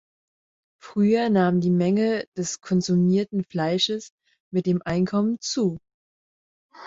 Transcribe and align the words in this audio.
Früher 0.81 1.29
nahm 1.29 1.61
die 1.61 1.69
Menge 1.69 2.25
des 2.35 2.59
konsumierten 2.59 3.43
Fleisches 3.43 4.09
mit 4.51 4.65
dem 4.65 4.81
Einkommen 4.83 5.37
zu. 5.41 5.77